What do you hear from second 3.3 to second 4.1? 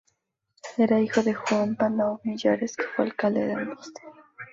de Amposta.